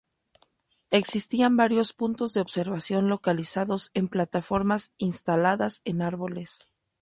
Existían 0.89 1.55
varios 1.57 1.93
puntos 1.93 2.33
de 2.33 2.41
observación 2.41 3.07
localizados 3.07 3.91
en 3.93 4.07
plataformas 4.07 4.93
instaladas 4.97 5.83
en 5.85 6.01
árboles. 6.01 6.67